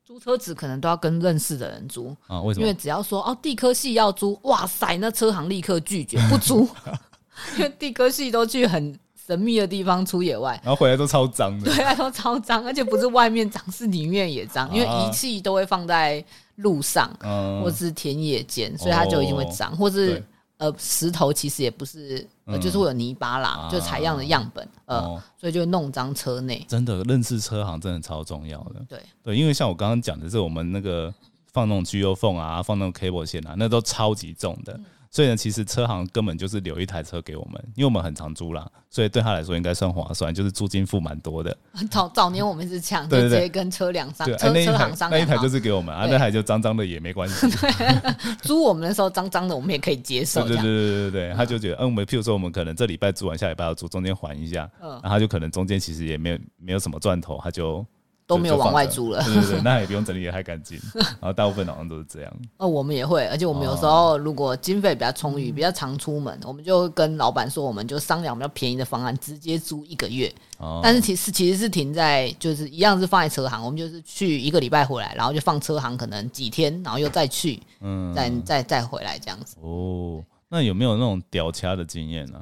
[0.03, 2.65] 租车子可能都要跟认识的人租，啊，为什么？
[2.65, 6.67] 因为只要说哦地科系要租，哇塞，那车行立刻拒绝不租，
[7.57, 8.97] 因为地科系都去很
[9.27, 10.57] 神秘的地方出野外。
[10.63, 11.65] 然后回来都超脏的。
[11.75, 16.23] 对啊，都超脏，而且不是外面脏，是里面也脏，因为啊仪器都会放在
[16.55, 20.23] 路上、嗯或是田野间，所以它就一定会脏，或是
[20.57, 26.65] 呃石头其实也不是，呃嗯就是会有泥巴啦，啊就采样的样本，呃，哦，所以就会弄脏车内。
[26.67, 28.81] 真的认识车行真的超重要的。
[28.87, 31.13] 对，对，因为像我刚刚讲的是我们那个
[31.51, 34.79] 放那种 G U 缝啊，放那种 cable 线啊，那都超级重的。
[35.09, 41.55] 所以呢，其实车行根本就是留一台车给我们，因为我们很常租啦，所以对他来说应该算划算，就是租金付蛮多的。
[41.89, 47.47] 早早年我们是这样， 直接跟车辆商车那一台车行商那一台就是给我们啊，对那台就脏脏的也没关系。
[48.41, 57.85] 租我们的时候脏脏的，我们也可以接受对对对对对，他就觉得，嗯，我们譬如说我们可能这礼拜租完，下礼拜要租，中间还一下，嗯然后他就可能中间其实也没有没有什么赚头，他就
[58.27, 59.23] 都没有往外租了。
[59.23, 62.33] 对对对，那也不用整理的太干净， 然后大部分好像都是这样。
[62.57, 70.31] 哦，我们也会，而且我们有时哦候如果经费比较充裕、比较常出门，我们就跟老板说，我们就商量比较便宜的方案，直接租一个月。
[70.59, 79.55] 哦，但是其实其实是停在就是一样是放在车行，我们就是去一个礼拜回来，然后就放车行可能几天，然后又再去，嗯再再再回来这样子。
[79.61, 82.39] 哦，那有没有那种屌掐的经验呢？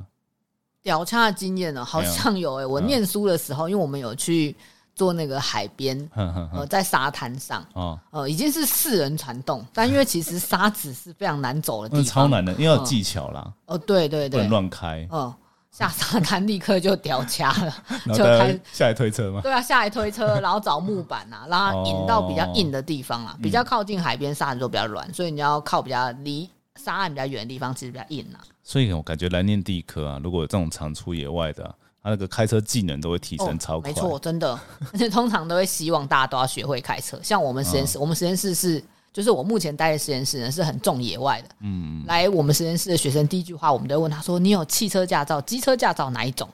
[0.82, 4.56] 屌掐的经验呢，好像有诶、嗯我念书的时候，因为我们有去
[4.96, 14.40] 做那个海边，呃，在沙滩上，哦，呃，已经是四人船动，但因为其实沙子是非常难走的地方，超难的，因为有技巧啦，哦，对对对。
[14.40, 15.34] 不能，乱开，嗯，
[15.70, 17.76] 下沙滩立刻就屌掐了，
[18.16, 19.42] 就开下来推车嘛。
[19.42, 23.28] 对啊，下来推车， 然后找木板啊，让它引到比较硬的地方哦。
[23.28, 28.40] 啊，比较靠近海边沙子都比较软，所以你要靠比较离沙岸比较远的地方，其实比较硬啊。
[28.64, 33.90] 所以我感觉来念地科啊，如果有这种常出野外的啊、他那个开车技能都会提升超快。
[33.90, 34.54] 哦没错，真的，
[34.94, 37.20] 而且通常都会希望大家都要学会开车。
[37.24, 41.50] 像我们实验室，我们实验室是就是我目前待的实验室呢是很重野外的。
[41.62, 46.48] 嗯，来我们实验室的学生第一句话，我们都会问他说：“你有汽车驾照、机车驾照哪一种？”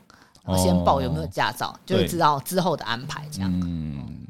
[0.45, 3.27] 然后先报有没有驾照，就会知道之后的安排。
[3.29, 3.51] 这样。
[3.53, 4.25] 嗯，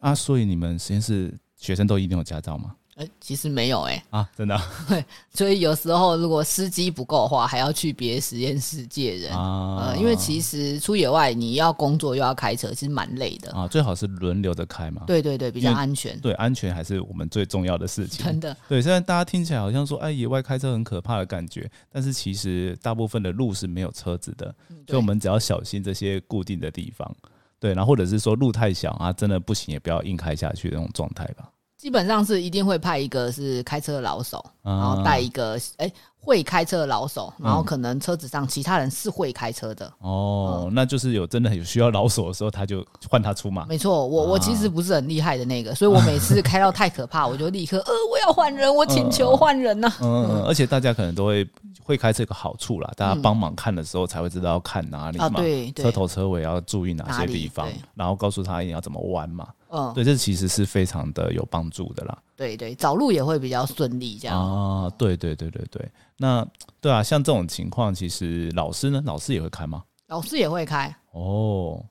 [0.00, 2.74] 啊，所以你们实验室学生都一定有驾照吗？
[2.96, 4.60] 哎，其实没有哎啊，真的。
[4.86, 5.02] 对，
[5.32, 9.86] 所以有时候如果司机不够的话，还要去别的实验室借人啊。
[9.86, 13.66] 呃，因为其实出野外你要工作又要开车，其实蛮累的啊。
[13.66, 15.04] 最好是轮流的开嘛。
[15.06, 16.18] 对对对，比较安全。
[16.20, 18.26] 对，安全还是我们最重要的事情。
[18.26, 18.54] 真的。
[18.68, 24.54] 对，虽然大家听起来好像说，哎，野外开车很可怕的感觉，但是其实大部分的路是没有车子的，
[24.86, 27.10] 所以我们只要小心这些固定的地方。
[27.58, 31.48] 对，然后或者是说路太小啊，真的不行也不要硬开下去那种状态吧。
[31.82, 35.92] 基本上是一定会派一个是开车的老手，然后带一个哎
[36.24, 39.92] 会开车的老手，然后可能车子上其他人是会开车的。
[39.98, 43.66] 哦，那就是有真的有需要老手的时候，他就换他出马。
[43.66, 49.92] 没错，我我其实不是很厉害的那个，所以我每次开到 太可怕，我就立刻呃我要换人，我请求换人呐。
[50.00, 51.44] 嗯，而且大家可能都会
[51.82, 59.48] 会开车有个好处啦，大家帮忙看的时候才会知道要看哪里嘛，对，车头车尾要注意哪些地方，然后告诉他要怎么弯嘛。
[59.74, 62.16] 嗯，对，这其实是非常的有帮助的啦。
[62.36, 64.90] 对对，找路也会比较顺利，这样啊。
[64.98, 66.46] 对对对对对，那
[66.80, 69.84] 对啊，像这种情况，其实老师呢，老师也会开吗？
[70.08, 71.84] 老师也会开哦。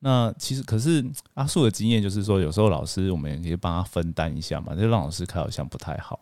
[0.00, 6.18] 那其实可是阿树的经验就是说，有时候老师我们也可以帮他分担一下嘛，就让老师开好像不太好。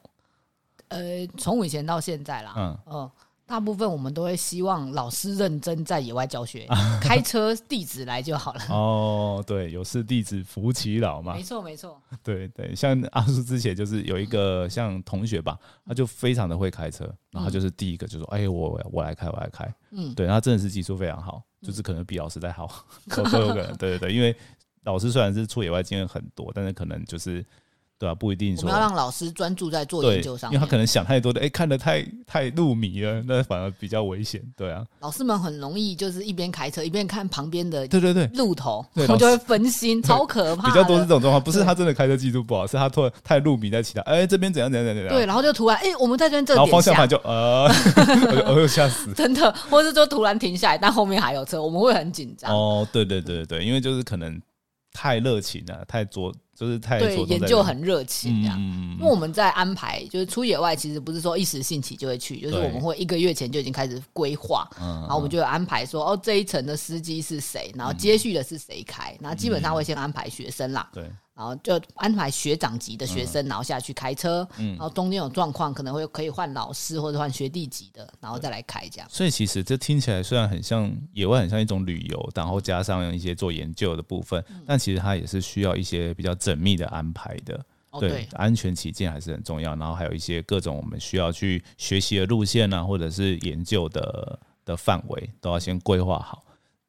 [0.88, 3.10] 呃，从以前到现在啦，嗯嗯。
[3.50, 6.68] 大部分我们都会希望老师认真在野外教学，
[7.02, 8.60] 开车弟子来就好了。
[8.68, 11.34] 哦，对，有事弟子服其老嘛。
[11.34, 12.00] 没错，没错。
[12.22, 22.70] 对对，像阿叔之前就是有一个像同学吧，他就非常的会开车，然后就是第一个就说：“哎，我我来开，我来开。”嗯，对，他真的是技术非常好，就是可能比老师在好，
[23.32, 23.76] 都有可能。
[23.76, 24.32] 对对对，因为
[24.84, 27.44] 老师虽然是出野外经验很多，但是可能就是。
[28.00, 28.56] 对啊，不一定。
[28.56, 34.42] 我们要让老师专注在做研究上，因为他可能想太多的，哎，看的太太入迷了，那反而比较危险。
[34.56, 40.66] 对啊，老师们很容易就是一边开车一边看旁边的，对对对，路头，我就会分心， 超可怕。
[40.66, 45.08] 比较多是这种状况，不是他真的开车技术不好，是他突然太入迷在其他，哎，这边怎样怎样怎样。
[45.08, 47.70] 对，然后就突然，哎，我们在这边这然后方向盘就呃，
[48.46, 49.12] 我 就吓死。
[49.14, 52.50] 真的，或者说突然停下来，但后面还有车，我们会很紧张。
[52.50, 54.40] 哦，对对对对，因为就是可能
[54.94, 56.32] 太热情了，太着。
[56.60, 70.86] 就是太对研究很热情这样，因为我们在安排，就是出野外，其实不是说一时兴起就会去，就是我们会一个月前就已经开始规划，然后我们就安排说，哦，这一层的司机是谁，然后接续的是谁开，然后基本上会先安排学生啦。
[70.92, 71.10] 对。
[71.32, 74.46] 然后就安排学长级的学生，然后下去开车。
[74.58, 79.08] 嗯，然后中间有状况，可能会可以换老师或者换学弟级的，然后再来开这样。
[79.10, 87.64] 所以其实这听起来虽然很像野外，很像一种旅游，然后加上一些做研究的部分，但其实它也是需要一些比较缜密的安排的。
[87.98, 89.74] 对，安全起见还是很重要。
[89.74, 96.44] 然后还有一些各种我们需要去学习的路线啊，或者是研究的的范围，都要先规划好。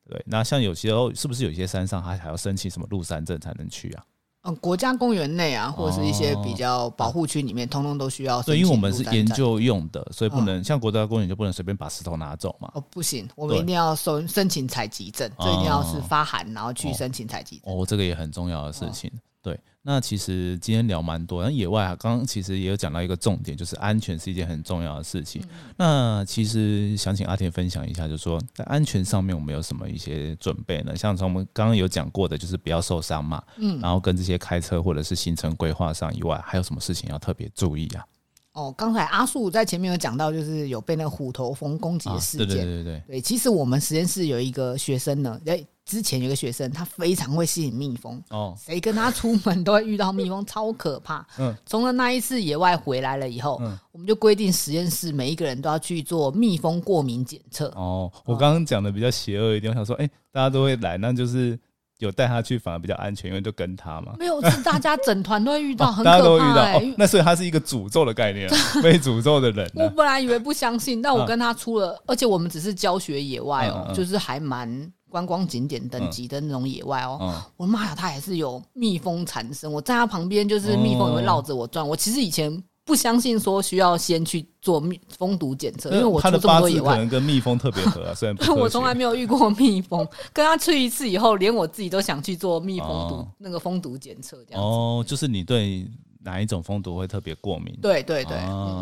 [0.07, 4.03] 对，那像有时候是不是有些山上还还要申请什么入山证才能去啊？
[4.43, 8.41] 嗯，国家公园内啊，或者是一些比较保护区里面，通通都需要。
[8.43, 12.71] 对，因为我们是研究用的，所以不能像国家公园就不能随便把石头拿走嘛。
[12.75, 17.73] 哦，不行，我们一定要申申请采集证，这一定要是发函，然后去申请采集证。
[17.73, 19.11] 哦，这个也很重要的事情。
[19.43, 21.43] 对，那其实今天聊蛮多。
[21.43, 25.43] 那野外啊，刚刚其实也有讲到一个重点，就是安全是一件很重要的事情。
[25.77, 30.95] 那其实想请阿田分享一下，就是说在安全上面我们有什么一些准备呢？
[30.95, 33.41] 像从我们刚刚有讲过的，就是不要受伤嘛。
[33.57, 33.79] 嗯。
[33.79, 38.05] 然后跟这些开车或者是行程规划上以外，还有什么事情要特别注意啊？
[38.53, 42.47] 哦，刚才阿树在前面有讲到，就是有被那个虎头蜂攻击的事件。
[42.47, 43.21] 对对对对对。
[43.21, 48.21] 其实我们实验室有一个学生呢，哎，之前有个学生，他非常会吸引蜜蜂。
[48.29, 48.55] 哦。
[48.57, 51.25] 谁跟他出门都会遇到蜜蜂， 超可怕。
[51.37, 51.55] 嗯。
[51.65, 57.67] 从了那一次野外回来了以后，嗯，我们就规定实验室每一个人都要去做蜜蜂过敏检测。
[57.75, 61.59] 哦，我刚刚讲的比较邪恶一点，我想说，哎，大家都会来，那就是。
[62.01, 64.15] 有带他去反而比较安全，因为就跟他嘛。
[64.17, 66.81] 没有，是大家整团都会遇到， 很大家都遇到。
[66.97, 68.49] 那所以他是一个诅咒的概念，
[68.81, 69.71] 被诅咒的人。
[69.75, 74.67] 我本来以为不相信，但我跟他出了，而且我们只是教学野外哦，就是还蛮
[75.11, 77.43] 观光景点等级的那种野外哦。
[77.57, 81.87] 我的妈呀，它还是有蜜蜂产生，我在它旁边就是蜜蜂也会绕着我转。
[81.87, 82.63] 我其实以前。
[82.83, 88.11] 不相信说需要先去做蜜蜂毒检测，因为我出这么多野外，可能跟蜜蜂特别合。
[88.15, 94.43] 虽然我从来没有遇过蜜蜂，跟它去一次以后，连我自己都想去做蜜蜂毒那个蜂毒检测。
[94.49, 95.87] 这样哦，就是你对
[96.23, 97.77] 哪一种蜂毒会特别过敏？
[97.83, 98.35] 对对对，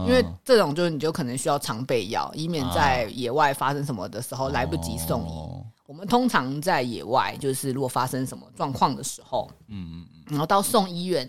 [0.08, 5.42] 因为这种就是你就可能需要常备药，以免在野外发生什么的时候来不及送医。
[5.90, 11.28] 我们通常在野外，就是如果发生什么状况的时候，嗯嗯嗯，然后到送医院。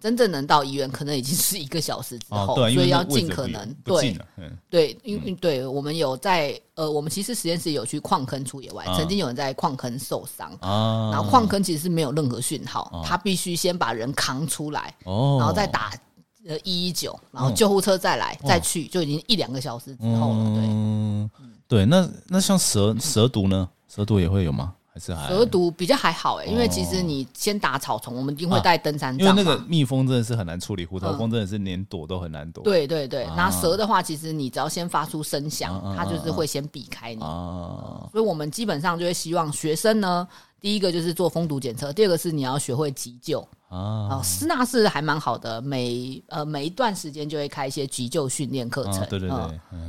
[0.00, 4.16] 真正能到医院，可能已经是一个小时之后，所以要尽可能对
[4.70, 10.50] 对，因为对我们有在呃，我们其实实验室有去矿坑出野外，啊曾经有人在矿坑受伤。
[10.62, 15.92] 啊，然后矿坑其实是没有任何讯号，哦他必须先把人扛出来，哦，然后再打
[16.48, 20.44] 呃一一九，然后嗯救护车再来、哦再去，就已经一两个小时之后了。
[20.54, 21.30] 对，嗯，
[21.68, 23.68] 对，那那像蛇蛇毒呢？
[23.92, 24.74] 蛇毒也会有吗？
[24.92, 29.42] 还是还蛇毒比较还好哎、因为其实你先打草丛，我们一定会带登山杖因为。
[29.42, 32.64] 那个蜜蜂真的是很难处理，虎头蜂真的是连躲都很难躲。
[32.64, 37.22] 对对对，啊那蛇的话，其实你只要先发出声响它就是会先避开你。
[37.22, 40.26] 啊，所以我们基本上就会希望学生呢，
[40.60, 43.46] 第一个就是做蜂毒检测，第二个是你要学会急救。
[43.70, 48.94] 啊哦，师大是还蛮好的，每呃每一段时间就会开一些急救训练课程。
[48.94, 49.38] 啊，对对对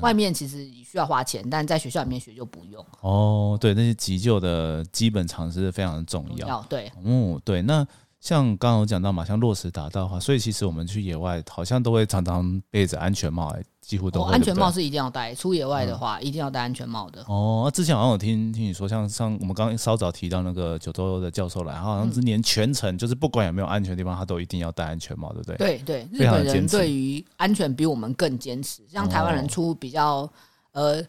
[0.01, 2.85] 外面其实需要花钱，但在学校里面学就不用。
[3.01, 6.47] 哦，对，那些急救的基本常识非常的重要。
[6.47, 7.85] 要对，嗯，对，那
[8.21, 17.23] 像刚刚有讲到嘛，像落实达到的话，所以其实我们去野外好像都会常常背着安全帽，哎几乎都安全帽是一定要戴，出野外的话、一定要戴安全帽的。
[17.27, 25.57] 哦，那之前好像有听听你说，像像我们刚刚稍早提到那个九州的教授来，他好像是连全程就是不管有没有安全地方，他都一定要戴安全帽，对不对？
[25.57, 30.31] 对对，日本人对于安全比我们更坚持，像台湾人哦出比较、
[30.73, 31.03] 呃。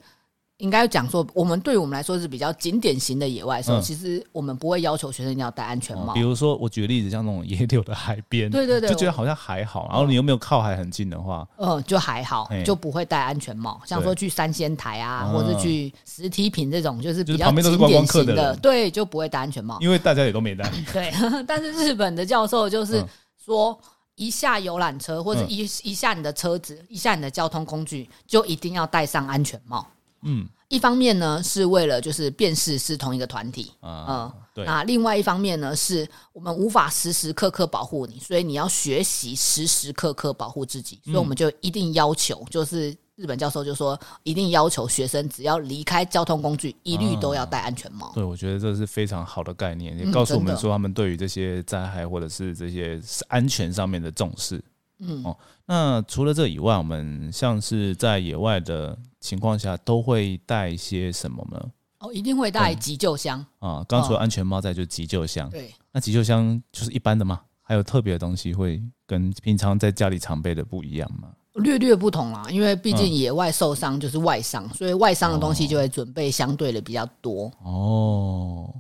[0.62, 6.12] 应该讲说，我们对我们来说是比较景点型的野外的时候，嗯其实我们不会要求学生一定要戴安全帽。
[6.12, 9.88] 哦比如说我举个例子，像那种野柳的海边，对对对，就觉得好像还好。
[9.90, 13.80] 然后你又没有靠海很近的话，嗯，就还好，就不会戴安全帽。
[13.84, 19.78] 像说去三仙台啊，嗯或者去石梯坪这种，就是比较就是旁边都是景点观光客型的，的对，就不会戴安全帽。
[19.80, 20.70] 因为大家也都没戴。
[20.92, 21.12] 对，
[21.44, 23.08] 但是日本的教授就是嗯
[23.44, 23.76] 说，
[24.14, 29.84] 一下游览车或者嗯一一下你的车子，一下你的交通工具，就一定要戴上安全帽。
[30.22, 30.48] 嗯。
[30.68, 48.10] 一方面呢，是为了就是辨识是同一个团体，啊嗯，对，那另外一方面呢，是我们无法时时刻刻保护你，所以你要学习时时刻刻保护自己，所以我们就一定要求，就是日本教授就说，一定要求学生只要离开交通工具，一律都要戴安全帽。
[48.14, 52.98] 对，我觉得这是非常好的概念，也嗯告诉我们说他们对于这些灾害或者是这些
[53.28, 54.58] 安全上面的重视。
[55.00, 61.70] 嗯，哦，那除了这以外，我们像是在野外的情况下，都会带一些什么呢？
[62.00, 63.38] 哦，一定会带急救箱。
[63.60, 65.48] 啊，刚除了哦安全帽，在就急救箱。
[65.48, 67.40] 对，那急救箱就是一般的吗？
[67.62, 71.28] 还有特别的东西会跟平常在家里常备的不一样吗？
[71.54, 77.52] 略略不同啦，因为毕竟嗯野外受伤就是外伤，所以外伤的东西就会准备相对的比较多。
[77.62, 78.74] 哦，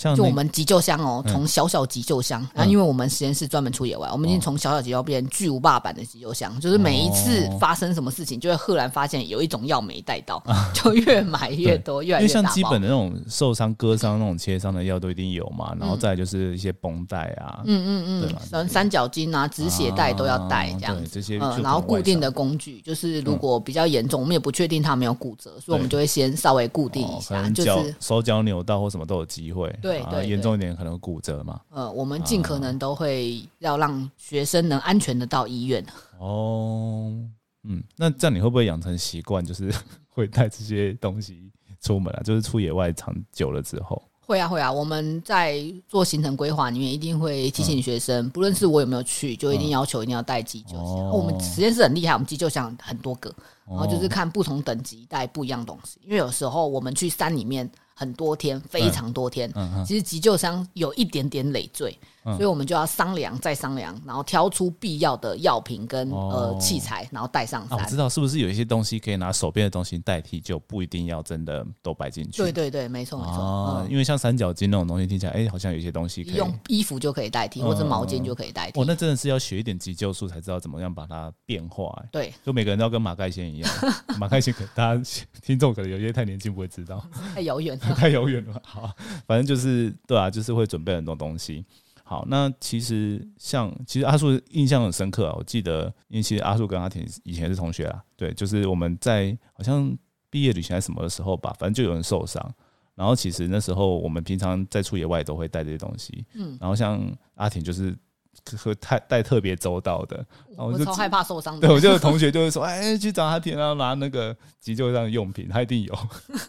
[0.00, 1.32] 像就我们急救箱哦，嗯。
[1.32, 7.58] 从小小急救箱，然后因为我们实验室专门出野外，我们已经从小小急救变成巨无霸版的急救箱，就是每一次哦。
[7.60, 10.42] 发生什么事情，就会赫然发现有一种药没带到，
[10.72, 21.02] 就越买越多，越来因为像基本的那种受伤、割伤、那种切伤的药都一定有嘛，然后再就是一些绷带啊，嗯嗯嗯，三三角巾啊、止血带都要带啊这样子。
[21.02, 29.76] 对这些然后固定的工具，就是如果比较严重，我们也不确定他没有骨折，所以我们就会先稍微固定一下，就是手脚扭到或什么都有机会，啊
[30.10, 31.60] 对严重一点可能骨折嘛。
[31.70, 35.84] 呃，我们尽可啊能都会要让学生能安全的到医院。
[36.18, 37.12] 哦，
[37.64, 39.72] 嗯，那这样你会不会养成习惯，就是
[40.08, 42.22] 会带这些东西出门啊？
[42.22, 50.84] 就是出野外长久了之后，会啊会啊，我们在做行程规划里面一定会提醒学生，不论是我有没有去，就一定要求一定要带急救箱。
[50.84, 53.34] 哦我们实验室很厉害，我们急救箱很多个，
[53.66, 55.98] 然后就是哦看不同等级带不一样东西。
[56.04, 57.68] 因为有时候我们去山里面
[58.00, 59.84] 很多天，非常多天，嗯嗯。
[59.84, 67.82] 其实急救箱有一点点累赘，嗯所以我们就要商量再商量，然后挑出必要的药品跟、哦呃器材，然后带上啊，我。
[67.88, 72.36] 知道是不是有一些东西可以拿手边的东西代替，就不一定要真的都摆进去。
[72.42, 73.86] 对对对，没错没错。
[73.90, 76.34] 因为像三角巾那种东西听起来，哎、好像有一些东西可以。
[76.34, 78.80] 用衣服就可以代替，嗯或者毛巾就可以代替。
[78.80, 83.70] 哦，那真的是要学一点急救术才知道怎么样把它变化、哎对，就每个人都要跟马盖先一样，
[84.18, 85.02] 马盖先可大家
[85.42, 87.02] 听众可能有些太年轻不会知道，
[87.34, 87.94] 太遥远了。
[87.94, 88.60] 太遥远了。
[88.64, 88.90] 好，
[89.26, 91.64] 反正就是对啊，就是会准备很多东西。
[92.10, 99.96] 好，那其实像其实阿树印象很深刻啊，我记得，因为其实阿树跟阿田以前是同学啊，对，就是我们在好像
[100.28, 102.44] 毕业旅行还是什么的时候吧，反正就有人受伤。
[102.96, 107.00] 然后其实那时候我们平常在出野外都会带这些东西，嗯，然后像
[107.36, 107.96] 阿田就是
[108.60, 110.16] 会太带特别周到的，
[110.48, 111.68] 然后我就我超害怕受伤的。
[111.68, 115.96] 对，我就有同学就会说，哎，去找阿田啊，拿那个急救上的用品，他一定有。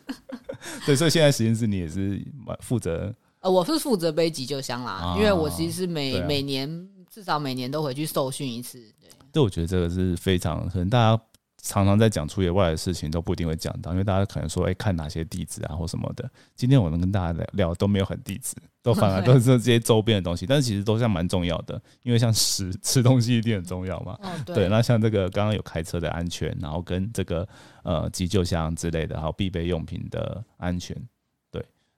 [0.88, 2.20] 对，所以现在实验室你也是
[2.62, 8.79] 负责呃，我是负责背急救箱啦，啊因为我其实是每、对啊每年至少每年都回去受训一次。
[8.99, 11.23] 对，对，我觉得这个是非常可能大家
[11.63, 16.29] 常常在讲出野外的事情，都不一定会讲到，因为大家可能说，哎、看哪些地址啊或什么的。
[16.55, 24.15] 今天我能跟大家聊聊都没有很地址，都反而 都是这些周边的东西，但是其实都像蛮重要的，因为像食 吃东西一定很重要嘛。
[24.21, 27.47] 哦，对，那像这个刚刚有开车的安全，然后跟这个
[27.83, 30.95] 呃急救箱之类的，还有必备用品的安全。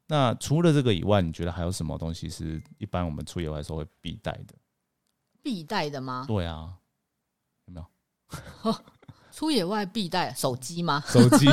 [0.08, 4.54] 对，那除了这个以外，你觉得还有什么东西是一般我们出野外的时候会必带的？
[5.42, 6.26] 必带的吗？
[6.28, 6.70] 对啊，
[7.66, 8.74] 有没有
[9.32, 11.04] 出野外必带手机吗？
[11.08, 11.48] 手机？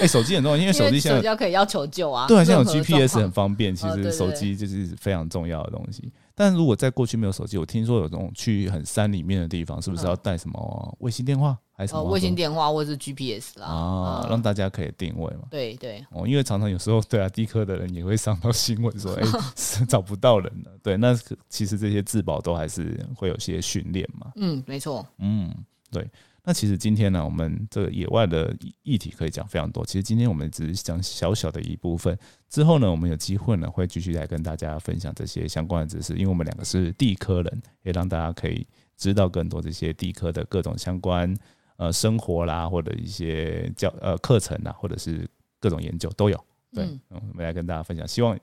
[0.00, 2.28] 哎、手机很重要，因为 手机现手在机可以要求救啊。
[2.28, 6.12] 对啊，现在有 GPS 很方便，其实手机就是非常重要的东西。
[6.34, 13.66] 但如果在过去没有手机，我听说有这种去很山里面的地方，是不是嗯要带什么卫星电话还是什么呃卫星电话或者是 GPS 啦。
[13.66, 15.42] 啊，嗯让大家可以定位嘛？
[15.50, 19.22] 对对，哦，因为常常有时候对啊，地科的人也会上到新闻说， 哎、
[19.56, 20.70] 是找不到人了。
[20.82, 21.14] 对，那
[21.48, 24.32] 其实这些自保都还是会有些训练嘛。
[24.36, 25.06] 嗯，没错。
[25.18, 25.52] 嗯，
[25.90, 26.08] 对。
[26.46, 29.82] 那其实今天呢，我们这个野外的议议题可以讲非常多。
[29.82, 32.14] 其实今天我们只是讲小小的一部分，
[32.50, 41.34] 之后呢，我们有机会呢会继续来跟大家分享这些相关的知识，因为我们两个是地科人，也让大家可以知道更多这些地科的各种相关
[41.76, 45.28] 呃生活啦，或者一些教呃课程啊，或者是
[45.60, 46.38] 各种研究都有。
[46.72, 48.38] 对，我们来跟大家分享，希望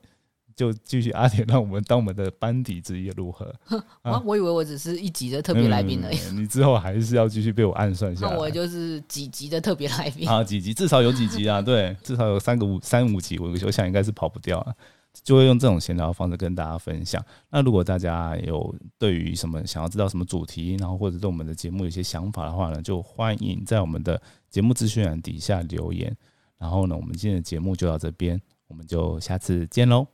[0.54, 3.46] 就继续阿铁让我们当我们的班底之一如何？
[4.02, 8.32] 啊啊，我以为我只是一集的特别来宾而已，嗯你之后还是要继续被我暗算下来。
[8.32, 10.28] 那我就是几集的特别来宾。
[10.28, 14.74] 啊，几集至少有几集啊，对，至少有三个五三五集，我我想应该是跑不掉啊。
[15.22, 17.24] 就会用这种闲聊的方式跟大家分享。
[17.50, 26.16] 那如果大家有对于什么想要知道什么主题，然后或者对我们的节目有些想法的话呢，就欢迎在我们的节目资讯栏底下留言。
[26.58, 30.06] 然后呢，我们今天的节目就到这边，我们就下次见喽，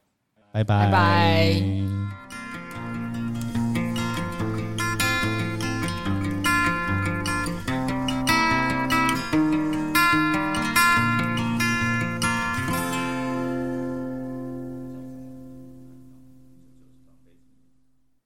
[0.50, 0.90] 拜拜